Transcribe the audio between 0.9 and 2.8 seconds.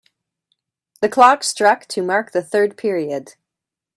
The clock struck to mark the third